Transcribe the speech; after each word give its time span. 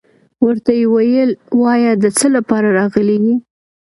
ورته 0.45 0.71
يې 0.79 0.85
ويل 0.95 1.29
وايه 1.61 1.91
دڅه 2.03 2.27
لپاره 2.37 2.67
راغلى 2.79 3.15
يي. 3.25 3.35